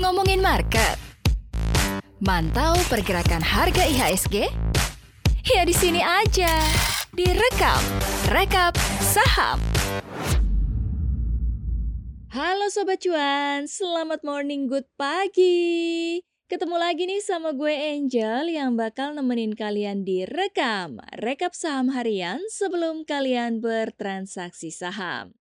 Ngomongin 0.00 0.40
market. 0.40 0.96
Mantau 2.24 2.80
pergerakan 2.88 3.44
harga 3.44 3.84
IHSG? 3.84 4.48
Ya 5.44 5.68
di 5.68 5.76
sini 5.76 6.00
aja. 6.00 6.48
Direkap, 7.12 7.84
rekap 8.32 8.72
saham. 9.04 9.60
Halo 12.32 12.72
Sobat 12.72 13.04
Cuan, 13.04 13.68
selamat 13.68 14.24
morning, 14.24 14.64
good 14.64 14.88
pagi. 14.96 16.24
Ketemu 16.48 16.76
lagi 16.80 17.04
nih 17.04 17.20
sama 17.20 17.52
gue 17.52 17.72
Angel 17.72 18.48
yang 18.48 18.80
bakal 18.80 19.12
nemenin 19.12 19.52
kalian 19.52 20.08
di 20.08 20.24
rekam, 20.24 21.04
rekap 21.20 21.52
saham 21.52 21.92
harian 21.92 22.40
sebelum 22.48 23.04
kalian 23.04 23.60
bertransaksi 23.60 24.72
saham. 24.72 25.36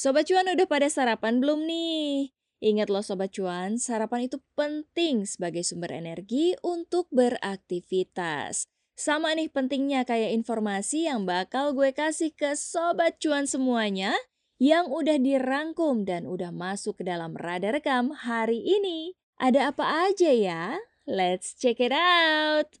Sobat 0.00 0.32
Cuan 0.32 0.48
udah 0.48 0.64
pada 0.64 0.88
sarapan 0.88 1.44
belum 1.44 1.68
nih? 1.68 2.32
Ingat 2.64 2.88
loh 2.88 3.04
Sobat 3.04 3.36
Cuan, 3.36 3.76
sarapan 3.76 4.32
itu 4.32 4.40
penting 4.56 5.28
sebagai 5.28 5.60
sumber 5.60 5.92
energi 5.92 6.56
untuk 6.64 7.04
beraktivitas. 7.12 8.64
Sama 8.96 9.36
nih 9.36 9.52
pentingnya 9.52 10.08
kayak 10.08 10.32
informasi 10.40 11.04
yang 11.04 11.28
bakal 11.28 11.76
gue 11.76 11.92
kasih 11.92 12.32
ke 12.32 12.56
Sobat 12.56 13.20
Cuan 13.20 13.44
semuanya 13.44 14.16
yang 14.56 14.88
udah 14.88 15.20
dirangkum 15.20 16.08
dan 16.08 16.24
udah 16.24 16.48
masuk 16.48 16.96
ke 16.96 17.04
dalam 17.04 17.36
radar 17.36 17.76
rekam 17.76 18.16
hari 18.16 18.56
ini. 18.56 19.20
Ada 19.36 19.76
apa 19.76 20.08
aja 20.08 20.32
ya? 20.32 20.80
Let's 21.04 21.52
check 21.52 21.76
it 21.76 21.92
out! 21.92 22.72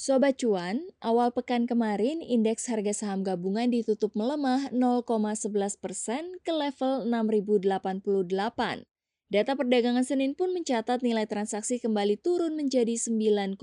Sobat 0.00 0.40
Cuan, 0.40 0.88
awal 1.04 1.28
pekan 1.28 1.68
kemarin 1.68 2.24
indeks 2.24 2.72
harga 2.72 3.04
saham 3.04 3.20
gabungan 3.20 3.68
ditutup 3.68 4.16
melemah 4.16 4.72
0,11 4.72 5.52
persen 5.76 6.40
ke 6.40 6.56
level 6.56 7.04
6.088. 7.04 8.88
Data 9.28 9.52
perdagangan 9.52 10.00
Senin 10.00 10.32
pun 10.32 10.56
mencatat 10.56 11.04
nilai 11.04 11.28
transaksi 11.28 11.84
kembali 11.84 12.16
turun 12.16 12.56
menjadi 12.56 12.96
9,2 12.96 13.60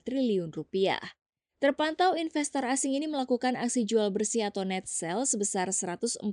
triliun 0.00 0.48
rupiah. 0.56 1.12
Terpantau 1.60 2.16
investor 2.16 2.64
asing 2.64 2.96
ini 2.96 3.04
melakukan 3.04 3.52
aksi 3.52 3.84
jual 3.84 4.08
bersih 4.08 4.48
atau 4.48 4.64
net 4.64 4.88
sell 4.88 5.28
sebesar 5.28 5.68
141 5.76 6.24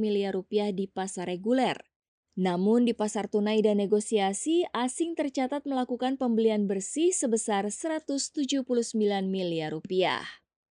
miliar 0.00 0.32
rupiah 0.32 0.72
di 0.72 0.88
pasar 0.88 1.28
reguler. 1.28 1.91
Namun 2.32 2.88
di 2.88 2.96
pasar 2.96 3.28
tunai 3.28 3.60
dan 3.60 3.76
negosiasi, 3.76 4.64
asing 4.72 5.12
tercatat 5.12 5.68
melakukan 5.68 6.16
pembelian 6.16 6.64
bersih 6.64 7.12
sebesar 7.12 7.68
179 7.68 8.64
miliar 9.28 9.76
rupiah. 9.76 10.24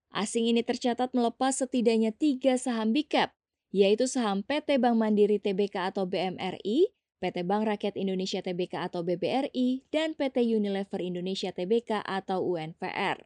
Asing 0.09 0.49
ini 0.49 0.65
tercatat 0.65 1.13
melepas 1.13 1.61
setidaknya 1.61 2.17
tiga 2.17 2.57
saham 2.57 2.91
big 2.91 3.13
cap, 3.13 3.37
yaitu 3.69 4.09
saham 4.09 4.41
PT 4.41 4.81
Bank 4.81 4.97
Mandiri 4.97 5.37
Tbk 5.37 5.93
atau 5.93 6.09
BMRI, 6.09 6.91
PT 7.21 7.45
Bank 7.45 7.69
Rakyat 7.69 7.93
Indonesia 7.93 8.41
Tbk 8.41 8.81
atau 8.81 9.05
BBRI, 9.05 9.85
dan 9.93 10.17
PT 10.17 10.41
Unilever 10.41 10.97
Indonesia 10.97 11.53
Tbk 11.53 12.01
atau 12.01 12.41
UNVR. 12.41 13.21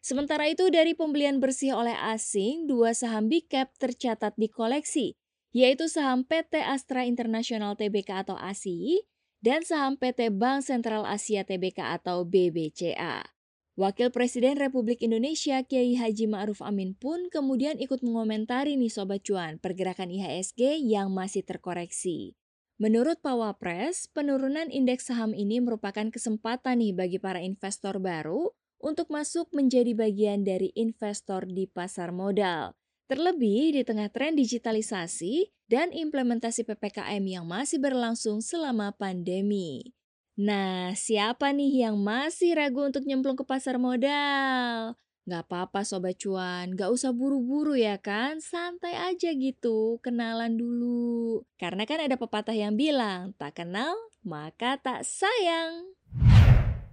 Sementara 0.00 0.48
itu 0.48 0.70
dari 0.70 0.94
pembelian 0.96 1.42
bersih 1.42 1.76
oleh 1.76 1.92
asing, 1.92 2.70
dua 2.70 2.94
saham 2.94 3.26
big 3.28 3.50
cap 3.50 3.74
tercatat 3.76 4.32
di 4.38 4.48
koleksi, 4.48 5.18
yaitu 5.50 5.90
saham 5.90 6.22
PT 6.22 6.62
Astra 6.62 7.02
International 7.06 7.74
Tbk 7.74 8.26
atau 8.26 8.36
ASI 8.38 9.02
dan 9.40 9.64
saham 9.66 9.96
PT 9.96 10.30
Bank 10.30 10.62
Sentral 10.62 11.08
Asia 11.08 11.42
Tbk 11.42 11.80
atau 11.80 12.28
BBCA. 12.28 13.24
Wakil 13.80 14.12
Presiden 14.12 14.60
Republik 14.60 15.00
Indonesia 15.00 15.56
Kiai 15.64 15.96
Haji 15.96 16.28
Ma'ruf 16.28 16.60
Amin 16.60 16.92
pun 16.92 17.32
kemudian 17.32 17.80
ikut 17.80 18.04
mengomentari 18.04 18.76
nih 18.76 18.92
Sobat 18.92 19.24
Cuan 19.24 19.56
pergerakan 19.56 20.12
IHSG 20.12 20.84
yang 20.84 21.08
masih 21.16 21.40
terkoreksi. 21.40 22.36
Menurut 22.76 23.24
Pak 23.24 23.36
Wapres, 23.36 24.08
penurunan 24.12 24.68
indeks 24.68 25.08
saham 25.08 25.32
ini 25.32 25.64
merupakan 25.64 26.08
kesempatan 26.12 26.80
nih 26.80 26.92
bagi 26.92 27.18
para 27.20 27.40
investor 27.40 28.00
baru 28.00 28.52
untuk 28.80 29.08
masuk 29.12 29.48
menjadi 29.52 29.92
bagian 29.92 30.44
dari 30.44 30.72
investor 30.76 31.44
di 31.48 31.68
pasar 31.68 32.12
modal. 32.12 32.79
Terlebih 33.10 33.74
di 33.74 33.82
tengah 33.82 34.06
tren 34.06 34.38
digitalisasi 34.38 35.50
dan 35.66 35.90
implementasi 35.90 36.62
PPKM 36.62 37.18
yang 37.26 37.42
masih 37.42 37.82
berlangsung 37.82 38.38
selama 38.38 38.94
pandemi. 38.94 39.98
Nah, 40.38 40.94
siapa 40.94 41.50
nih 41.50 41.90
yang 41.90 41.98
masih 41.98 42.54
ragu 42.54 42.86
untuk 42.86 43.02
nyemplung 43.02 43.34
ke 43.34 43.42
pasar 43.42 43.82
modal? 43.82 44.94
Gak 45.26 45.42
apa-apa 45.42 45.82
Sobat 45.82 46.22
Cuan, 46.22 46.78
gak 46.78 46.86
usah 46.86 47.10
buru-buru 47.10 47.74
ya 47.74 47.98
kan, 47.98 48.38
santai 48.38 48.94
aja 48.94 49.34
gitu, 49.34 49.98
kenalan 50.06 50.54
dulu. 50.54 51.42
Karena 51.58 51.82
kan 51.90 51.98
ada 51.98 52.14
pepatah 52.14 52.54
yang 52.54 52.78
bilang, 52.78 53.34
tak 53.34 53.58
kenal 53.58 53.90
maka 54.22 54.78
tak 54.78 55.02
sayang. 55.02 55.98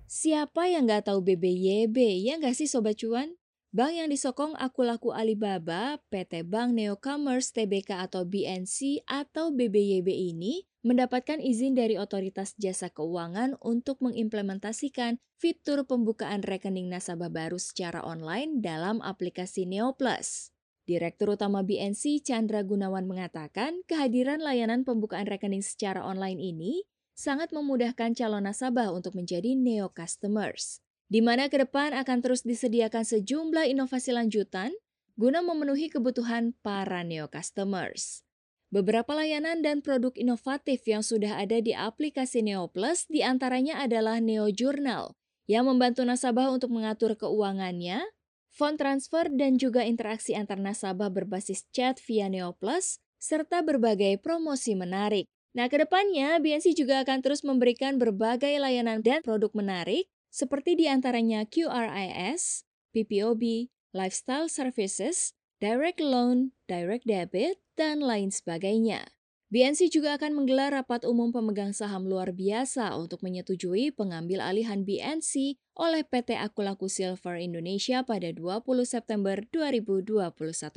Siapa 0.10 0.66
yang 0.66 0.90
gak 0.90 1.14
tahu 1.14 1.22
BBYB, 1.22 2.26
ya 2.26 2.42
gak 2.42 2.58
sih 2.58 2.66
Sobat 2.66 2.98
Cuan? 2.98 3.38
Bank 3.76 4.00
yang 4.00 4.08
disokong 4.08 4.56
aku 4.56 4.88
laku 4.88 5.12
Alibaba, 5.12 6.00
PT 6.08 6.48
Bank 6.48 6.72
Neocommerce 6.72 7.52
Tbk 7.52 8.00
atau 8.00 8.24
BNC 8.24 9.04
atau 9.04 9.52
BBYB 9.52 10.08
ini 10.08 10.64
mendapatkan 10.88 11.44
izin 11.44 11.76
dari 11.76 12.00
Otoritas 12.00 12.56
Jasa 12.56 12.88
Keuangan 12.88 13.60
untuk 13.60 14.00
mengimplementasikan 14.00 15.20
fitur 15.36 15.84
pembukaan 15.84 16.48
rekening 16.48 16.88
nasabah 16.88 17.28
baru 17.28 17.60
secara 17.60 18.08
online 18.08 18.64
dalam 18.64 19.04
aplikasi 19.04 19.68
NeoPlus. 19.68 20.56
Direktur 20.88 21.36
Utama 21.36 21.60
BNC 21.60 22.24
Chandra 22.24 22.64
Gunawan 22.64 23.04
mengatakan 23.04 23.84
kehadiran 23.92 24.40
layanan 24.40 24.88
pembukaan 24.88 25.28
rekening 25.28 25.60
secara 25.60 26.08
online 26.08 26.40
ini 26.40 26.88
sangat 27.12 27.52
memudahkan 27.52 28.16
calon 28.16 28.48
nasabah 28.48 28.96
untuk 28.96 29.12
menjadi 29.12 29.60
Neo 29.60 29.92
Customers 29.92 30.87
di 31.08 31.24
mana 31.24 31.48
ke 31.48 31.60
depan 31.64 31.96
akan 31.96 32.20
terus 32.20 32.44
disediakan 32.44 33.08
sejumlah 33.08 33.68
inovasi 33.72 34.12
lanjutan 34.12 34.76
guna 35.16 35.42
memenuhi 35.42 35.90
kebutuhan 35.90 36.54
para 36.62 37.02
neo 37.02 37.32
customers. 37.32 38.28
Beberapa 38.68 39.16
layanan 39.16 39.64
dan 39.64 39.80
produk 39.80 40.12
inovatif 40.20 40.84
yang 40.84 41.00
sudah 41.00 41.40
ada 41.40 41.64
di 41.64 41.72
aplikasi 41.72 42.44
Neo 42.44 42.68
Plus 42.68 43.08
di 43.08 43.24
antaranya 43.24 43.80
adalah 43.80 44.20
Neo 44.20 44.52
Journal, 44.52 45.16
yang 45.48 45.72
membantu 45.72 46.04
nasabah 46.04 46.52
untuk 46.52 46.76
mengatur 46.76 47.16
keuangannya, 47.16 48.04
fund 48.52 48.76
transfer 48.76 49.32
dan 49.32 49.56
juga 49.56 49.88
interaksi 49.88 50.36
antar 50.36 50.60
nasabah 50.60 51.08
berbasis 51.08 51.64
chat 51.72 51.96
via 52.04 52.28
Neo 52.28 52.60
Plus, 52.60 53.00
serta 53.16 53.64
berbagai 53.64 54.20
promosi 54.20 54.76
menarik. 54.76 55.32
Nah, 55.56 55.72
ke 55.72 55.80
depannya 55.80 56.36
BNC 56.44 56.76
juga 56.76 57.08
akan 57.08 57.24
terus 57.24 57.48
memberikan 57.48 57.96
berbagai 57.96 58.52
layanan 58.60 59.00
dan 59.00 59.24
produk 59.24 59.50
menarik 59.56 60.12
seperti 60.38 60.78
di 60.78 60.86
antaranya 60.86 61.50
QRIS, 61.50 62.62
PPOB, 62.94 63.74
Lifestyle 63.98 64.46
Services, 64.46 65.34
Direct 65.58 65.98
Loan, 65.98 66.54
Direct 66.70 67.10
Debit, 67.10 67.58
dan 67.74 68.06
lain 68.06 68.30
sebagainya. 68.30 69.10
BNC 69.50 69.90
juga 69.90 70.14
akan 70.20 70.38
menggelar 70.38 70.76
rapat 70.76 71.08
umum 71.10 71.34
pemegang 71.34 71.74
saham 71.74 72.06
luar 72.06 72.36
biasa 72.36 72.94
untuk 73.00 73.26
menyetujui 73.26 73.96
pengambil 73.96 74.46
alihan 74.46 74.86
BNC 74.86 75.58
oleh 75.74 76.06
PT 76.06 76.38
Akulaku 76.38 76.86
Silver 76.86 77.42
Indonesia 77.42 78.06
pada 78.06 78.30
20 78.30 78.62
September 78.86 79.42
2021 79.50 80.22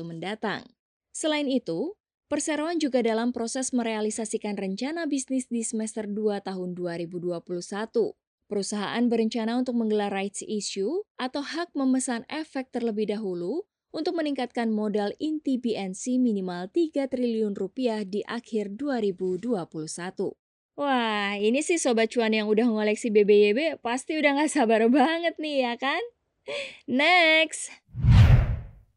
mendatang. 0.09 0.65
Selain 1.13 1.51
itu, 1.51 2.01
Perseroan 2.31 2.79
juga 2.79 3.03
dalam 3.03 3.35
proses 3.35 3.75
merealisasikan 3.75 4.55
rencana 4.55 5.11
bisnis 5.11 5.51
di 5.51 5.67
semester 5.67 6.07
2 6.07 6.39
tahun 6.47 6.79
2021. 6.79 7.43
Perusahaan 8.51 9.07
berencana 9.07 9.63
untuk 9.63 9.79
menggelar 9.79 10.11
rights 10.11 10.43
issue 10.43 11.07
atau 11.15 11.39
hak 11.39 11.71
memesan 11.79 12.27
efek 12.27 12.75
terlebih 12.75 13.07
dahulu 13.07 13.63
untuk 13.95 14.19
meningkatkan 14.19 14.75
modal 14.75 15.15
inti 15.23 15.55
BNC 15.55 16.19
minimal 16.19 16.67
3 16.67 17.07
triliun 17.07 17.55
rupiah 17.55 18.03
di 18.03 18.27
akhir 18.27 18.75
2021. 18.75 19.55
Wah, 20.75 21.39
ini 21.39 21.63
sih 21.63 21.79
Sobat 21.79 22.11
Cuan 22.11 22.35
yang 22.35 22.51
udah 22.51 22.67
ngoleksi 22.67 23.15
BBYB 23.15 23.79
pasti 23.87 24.19
udah 24.19 24.43
gak 24.43 24.51
sabar 24.51 24.83
banget 24.99 25.39
nih 25.39 25.71
ya 25.71 25.75
kan? 25.79 26.03
Next! 26.91 27.80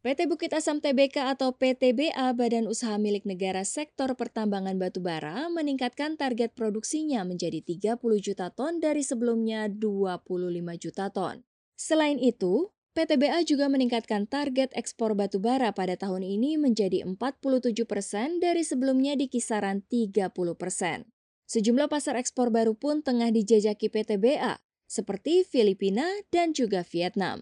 PT 0.04 0.28
Bukit 0.28 0.52
Asam 0.52 0.84
Tbk 0.84 1.32
atau 1.32 1.56
PTBA 1.56 2.36
Badan 2.36 2.68
Usaha 2.68 3.00
Milik 3.00 3.24
Negara 3.24 3.64
Sektor 3.64 4.12
Pertambangan 4.12 4.76
Batubara 4.76 5.48
meningkatkan 5.48 6.20
target 6.20 6.52
produksinya 6.52 7.24
menjadi 7.24 7.64
30 7.64 7.96
juta 8.20 8.52
ton 8.52 8.84
dari 8.84 9.00
sebelumnya 9.00 9.64
25 9.72 10.28
juta 10.76 11.08
ton. 11.08 11.40
Selain 11.80 12.20
itu, 12.20 12.68
PTBA 12.92 13.48
juga 13.48 13.72
meningkatkan 13.72 14.28
target 14.28 14.76
ekspor 14.76 15.16
batubara 15.16 15.72
pada 15.72 15.96
tahun 15.96 16.20
ini 16.20 16.60
menjadi 16.60 17.00
47 17.08 17.72
persen 17.88 18.44
dari 18.44 18.60
sebelumnya 18.60 19.16
di 19.16 19.32
kisaran 19.32 19.88
30 19.88 20.28
persen. 20.52 21.08
Sejumlah 21.48 21.88
pasar 21.88 22.20
ekspor 22.20 22.52
baru 22.52 22.76
pun 22.76 23.00
tengah 23.00 23.32
dijajaki 23.32 23.88
PTBA, 23.88 24.60
seperti 24.84 25.48
Filipina 25.48 26.04
dan 26.28 26.52
juga 26.52 26.84
Vietnam. 26.84 27.40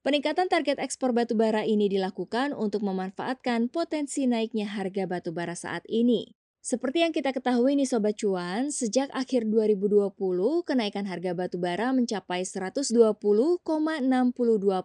Peningkatan 0.00 0.48
target 0.48 0.80
ekspor 0.80 1.12
batubara 1.12 1.60
ini 1.60 1.84
dilakukan 1.84 2.56
untuk 2.56 2.80
memanfaatkan 2.88 3.68
potensi 3.68 4.24
naiknya 4.24 4.64
harga 4.64 5.04
batubara 5.04 5.52
saat 5.52 5.84
ini. 5.92 6.32
Seperti 6.64 7.04
yang 7.04 7.12
kita 7.12 7.36
ketahui 7.36 7.76
nih 7.76 7.84
Sobat 7.84 8.16
Cuan, 8.16 8.72
sejak 8.72 9.12
akhir 9.12 9.44
2020 9.52 10.16
kenaikan 10.64 11.04
harga 11.04 11.36
batu 11.36 11.60
bara 11.60 11.92
mencapai 11.92 12.48
120,62 12.48 13.60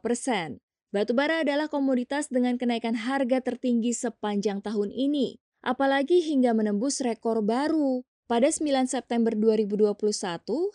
persen. 0.03 0.59
Batu 0.91 1.15
bara 1.15 1.47
adalah 1.47 1.71
komoditas 1.71 2.27
dengan 2.27 2.59
kenaikan 2.59 2.99
harga 2.99 3.39
tertinggi 3.39 3.95
sepanjang 3.95 4.59
tahun 4.59 4.91
ini, 4.91 5.39
apalagi 5.63 6.27
hingga 6.27 6.51
menembus 6.51 6.99
rekor 6.99 7.39
baru. 7.39 8.03
Pada 8.25 8.49
9 8.49 8.89
September 8.89 9.37
2021, 9.37 9.93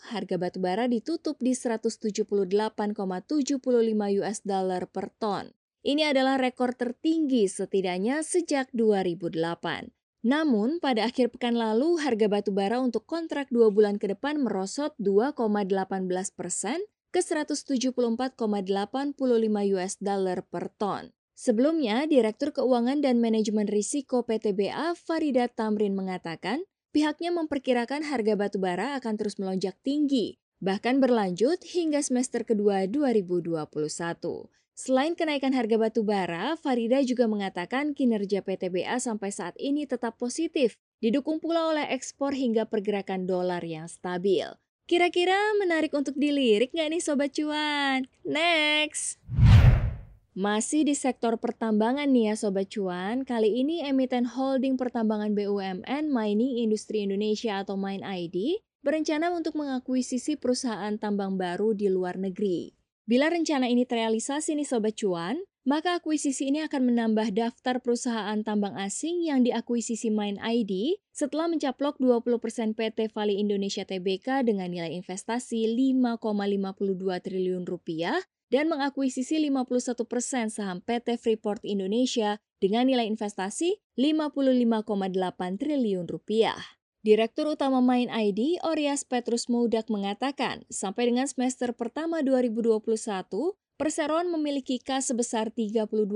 harga 0.07 0.35
batu 0.39 0.63
bara 0.63 0.87
ditutup 0.87 1.35
di 1.43 1.51
178,75 1.51 2.47
US 4.23 4.39
dollar 4.47 4.87
per 4.87 5.11
ton. 5.19 5.51
Ini 5.83 6.15
adalah 6.15 6.39
rekor 6.39 6.71
tertinggi 6.79 7.51
setidaknya 7.51 8.23
sejak 8.23 8.71
2008. 8.71 9.91
Namun, 10.23 10.79
pada 10.79 11.03
akhir 11.11 11.35
pekan 11.35 11.59
lalu, 11.59 11.99
harga 11.99 12.31
batu 12.31 12.55
bara 12.55 12.79
untuk 12.79 13.03
kontrak 13.03 13.51
dua 13.51 13.67
bulan 13.67 13.99
ke 13.99 14.07
depan 14.07 14.39
merosot 14.39 14.95
2,18 15.03 16.31
persen 16.31 16.79
ke 17.11 17.19
174,85 17.19 18.31
US 19.75 19.93
dollar 19.99 20.39
per 20.47 20.71
ton. 20.79 21.11
Sebelumnya, 21.35 22.07
Direktur 22.07 22.55
Keuangan 22.55 23.03
dan 23.03 23.19
Manajemen 23.19 23.67
Risiko 23.67 24.23
PTBA 24.23 24.95
Farida 24.95 25.51
Tamrin 25.51 25.99
mengatakan, 25.99 26.63
Pihaknya 26.91 27.31
memperkirakan 27.31 28.03
harga 28.03 28.35
batu 28.35 28.59
bara 28.59 28.99
akan 28.99 29.15
terus 29.15 29.39
melonjak 29.39 29.79
tinggi, 29.79 30.35
bahkan 30.59 30.99
berlanjut 30.99 31.63
hingga 31.63 32.03
semester 32.03 32.43
kedua 32.43 32.83
2021. 32.83 33.63
Selain 34.75 35.15
kenaikan 35.15 35.55
harga 35.55 35.79
batu 35.79 36.03
bara, 36.03 36.59
Farida 36.59 36.99
juga 36.99 37.31
mengatakan 37.31 37.95
kinerja 37.95 38.43
PTBA 38.43 38.99
sampai 38.99 39.31
saat 39.31 39.55
ini 39.55 39.87
tetap 39.87 40.19
positif, 40.19 40.75
didukung 40.99 41.39
pula 41.39 41.71
oleh 41.71 41.87
ekspor 41.95 42.35
hingga 42.35 42.67
pergerakan 42.67 43.23
dolar 43.23 43.63
yang 43.63 43.87
stabil. 43.87 44.51
Kira-kira 44.83 45.39
menarik 45.63 45.95
untuk 45.95 46.19
dilirik 46.19 46.75
nggak 46.75 46.91
nih 46.91 46.99
Sobat 46.99 47.31
Cuan? 47.31 48.03
Next! 48.27 49.15
Masih 50.31 50.87
di 50.87 50.95
sektor 50.95 51.35
pertambangan 51.35 52.07
nih 52.07 52.31
ya 52.31 52.35
Sobat 52.39 52.71
Cuan, 52.71 53.27
kali 53.27 53.51
ini 53.51 53.83
emiten 53.83 54.23
holding 54.23 54.79
pertambangan 54.79 55.35
BUMN 55.35 56.07
Mining 56.07 56.63
Industri 56.63 57.03
Indonesia 57.03 57.59
atau 57.59 57.75
Mine 57.75 57.99
ID 57.99 58.63
berencana 58.79 59.27
untuk 59.35 59.59
mengakuisisi 59.59 60.39
perusahaan 60.39 60.95
tambang 60.95 61.35
baru 61.35 61.75
di 61.75 61.91
luar 61.91 62.15
negeri. 62.15 62.71
Bila 63.03 63.27
rencana 63.27 63.67
ini 63.67 63.83
terrealisasi 63.83 64.55
nih 64.55 64.63
Sobat 64.63 64.95
Cuan, 64.95 65.35
maka 65.61 66.01
akuisisi 66.01 66.49
ini 66.49 66.65
akan 66.65 66.89
menambah 66.89 67.37
daftar 67.37 67.77
perusahaan 67.85 68.41
tambang 68.41 68.73
asing 68.81 69.21
yang 69.21 69.45
diakuisisi 69.45 70.09
Mine 70.09 70.41
ID 70.41 70.97
setelah 71.13 71.45
mencaplok 71.45 72.01
20% 72.01 72.73
PT 72.73 73.13
Vali 73.13 73.37
Indonesia 73.37 73.85
Tbk 73.85 74.41
dengan 74.41 74.73
nilai 74.73 74.89
investasi 74.97 75.69
5,52 75.77 76.97
triliun 77.21 77.69
rupiah 77.69 78.17
dan 78.49 78.73
mengakuisisi 78.73 79.37
51% 79.37 80.49
saham 80.49 80.81
PT 80.81 81.21
Freeport 81.21 81.61
Indonesia 81.61 82.41
dengan 82.57 82.89
nilai 82.89 83.05
investasi 83.05 83.79
55,8 83.95 85.61
triliun 85.61 86.09
rupiah. 86.09 86.57
Direktur 87.01 87.49
Utama 87.49 87.81
Main 87.81 88.13
ID, 88.13 88.61
Orias 88.61 89.01
Petrus 89.01 89.49
Moudak 89.49 89.89
mengatakan, 89.89 90.69
sampai 90.69 91.09
dengan 91.09 91.25
semester 91.25 91.73
pertama 91.73 92.21
2021, 92.21 92.77
Perseroan 93.81 94.29
memiliki 94.29 94.77
kas 94.77 95.09
sebesar 95.09 95.49
32,7 95.49 96.13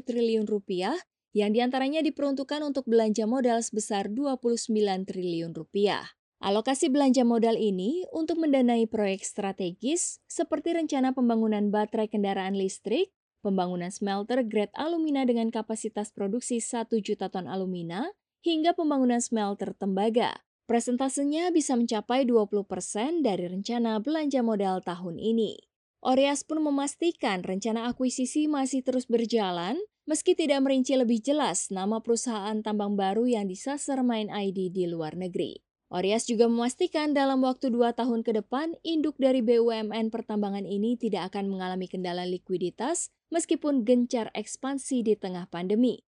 triliun 0.00 0.48
rupiah 0.48 0.96
yang 1.36 1.52
di 1.52 1.60
antaranya 1.60 2.00
diperuntukkan 2.00 2.64
untuk 2.64 2.88
belanja 2.88 3.28
modal 3.28 3.60
sebesar 3.60 4.08
29 4.08 4.72
triliun 5.04 5.52
rupiah. 5.52 6.16
Alokasi 6.40 6.88
belanja 6.88 7.20
modal 7.20 7.60
ini 7.60 8.08
untuk 8.16 8.40
mendanai 8.40 8.88
proyek 8.88 9.28
strategis 9.28 10.24
seperti 10.24 10.72
rencana 10.72 11.12
pembangunan 11.12 11.68
baterai 11.68 12.08
kendaraan 12.08 12.56
listrik, 12.56 13.12
pembangunan 13.44 13.92
smelter 13.92 14.40
grade 14.40 14.72
alumina 14.72 15.28
dengan 15.28 15.52
kapasitas 15.52 16.08
produksi 16.16 16.64
1 16.64 16.88
juta 17.04 17.28
ton 17.28 17.44
alumina, 17.44 18.08
hingga 18.40 18.72
pembangunan 18.72 19.20
smelter 19.20 19.76
tembaga. 19.76 20.32
Presentasenya 20.64 21.52
bisa 21.52 21.76
mencapai 21.76 22.24
20% 22.24 23.20
dari 23.20 23.52
rencana 23.52 24.00
belanja 24.00 24.40
modal 24.40 24.80
tahun 24.80 25.20
ini. 25.20 25.75
Orias 26.04 26.44
pun 26.44 26.60
memastikan 26.60 27.40
rencana 27.40 27.88
akuisisi 27.88 28.46
masih 28.46 28.84
terus 28.84 29.08
berjalan, 29.08 29.80
meski 30.04 30.36
tidak 30.36 30.62
merinci 30.62 30.94
lebih 30.94 31.24
jelas 31.24 31.72
nama 31.72 32.04
perusahaan 32.04 32.60
tambang 32.60 32.94
baru 32.94 33.24
yang 33.24 33.48
disasar 33.48 34.04
main 34.04 34.28
ID 34.28 34.70
di 34.70 34.84
luar 34.86 35.16
negeri. 35.16 35.64
Orias 35.86 36.26
juga 36.26 36.50
memastikan 36.50 37.14
dalam 37.14 37.46
waktu 37.46 37.70
dua 37.70 37.94
tahun 37.94 38.26
ke 38.26 38.42
depan, 38.42 38.74
induk 38.82 39.14
dari 39.22 39.38
BUMN 39.38 40.10
pertambangan 40.10 40.66
ini 40.66 40.98
tidak 40.98 41.30
akan 41.30 41.46
mengalami 41.46 41.86
kendala 41.86 42.26
likuiditas 42.26 43.14
meskipun 43.30 43.86
gencar 43.86 44.34
ekspansi 44.34 45.06
di 45.06 45.14
tengah 45.14 45.46
pandemi. 45.46 46.02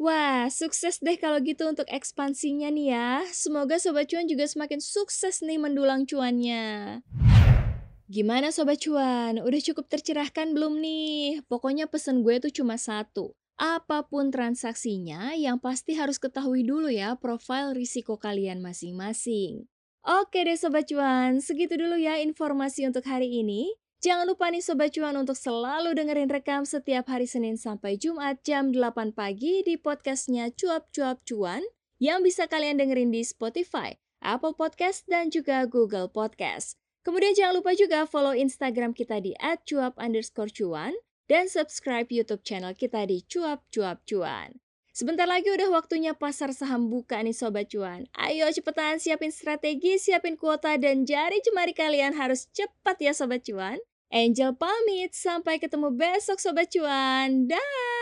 Wah, 0.00 0.48
sukses 0.48 0.98
deh 0.98 1.14
kalau 1.20 1.38
gitu 1.44 1.68
untuk 1.68 1.86
ekspansinya 1.92 2.72
nih 2.72 2.96
ya. 2.96 3.10
Semoga 3.30 3.76
Sobat 3.76 4.08
Cuan 4.08 4.26
juga 4.26 4.48
semakin 4.48 4.80
sukses 4.80 5.44
nih 5.44 5.60
mendulang 5.60 6.08
cuannya. 6.08 7.00
Gimana 8.10 8.50
Sobat 8.50 8.82
Cuan? 8.82 9.38
Udah 9.42 9.60
cukup 9.62 9.86
tercerahkan 9.86 10.54
belum 10.54 10.78
nih? 10.82 11.46
Pokoknya 11.46 11.86
pesan 11.86 12.26
gue 12.26 12.42
tuh 12.42 12.52
cuma 12.62 12.78
satu 12.78 13.34
apa 13.62 14.02
pun 14.10 14.34
transaksinya, 14.34 15.38
yang 15.38 15.62
pasti 15.62 15.94
harus 15.94 16.18
ketahui 16.18 16.66
dulu 16.66 16.90
ya 16.90 17.14
profil 17.14 17.78
risiko 17.78 18.18
kalian 18.18 18.58
masing-masing. 18.58 19.70
Oke 20.02 20.42
deh 20.42 20.58
Sobat 20.58 20.90
Cuan, 20.90 21.38
segitu 21.38 21.78
dulu 21.78 21.94
ya 21.94 22.18
informasi 22.18 22.90
untuk 22.90 23.06
hari 23.06 23.30
ini. 23.30 23.70
Jangan 24.02 24.26
lupa 24.26 24.50
nih 24.50 24.66
Sobat 24.66 24.90
Cuan 24.90 25.14
untuk 25.14 25.38
selalu 25.38 25.94
dengerin 25.94 26.26
rekam 26.26 26.66
setiap 26.66 27.06
hari 27.06 27.30
Senin 27.30 27.54
sampai 27.54 27.94
Jumat 27.94 28.42
jam 28.42 28.74
8 28.74 29.14
pagi 29.14 29.62
di 29.62 29.78
podcastnya 29.78 30.50
Cuap 30.50 30.90
Cuap 30.90 31.22
Cuan 31.22 31.62
yang 32.02 32.26
bisa 32.26 32.50
kalian 32.50 32.82
dengerin 32.82 33.14
di 33.14 33.22
Spotify, 33.22 33.94
Apple 34.18 34.58
Podcast, 34.58 35.06
dan 35.06 35.30
juga 35.30 35.62
Google 35.70 36.10
Podcast. 36.10 36.81
Kemudian 37.02 37.34
jangan 37.34 37.58
lupa 37.58 37.74
juga 37.74 38.06
follow 38.06 38.34
Instagram 38.34 38.94
kita 38.94 39.18
di 39.18 39.34
@cuap_cuan 39.38 40.94
dan 41.26 41.50
subscribe 41.50 42.06
YouTube 42.10 42.46
channel 42.46 42.74
kita 42.74 43.06
di 43.06 43.26
Cuap 43.26 43.66
Cuap 43.74 44.02
Cuan. 44.06 44.58
Sebentar 44.92 45.24
lagi 45.24 45.48
udah 45.48 45.72
waktunya 45.72 46.12
pasar 46.12 46.52
saham 46.52 46.92
buka 46.92 47.16
nih 47.24 47.32
Sobat 47.32 47.72
Cuan. 47.72 48.04
Ayo 48.12 48.44
cepetan 48.52 49.00
siapin 49.00 49.32
strategi, 49.32 49.96
siapin 49.96 50.36
kuota, 50.36 50.76
dan 50.76 51.08
jari 51.08 51.40
jemari 51.40 51.72
kalian 51.72 52.12
harus 52.12 52.44
cepat 52.52 53.00
ya 53.00 53.16
Sobat 53.16 53.40
Cuan. 53.48 53.80
Angel 54.12 54.52
pamit, 54.52 55.16
sampai 55.16 55.56
ketemu 55.56 55.88
besok 55.96 56.36
Sobat 56.36 56.68
Cuan. 56.68 57.48
Dah! 57.48 58.01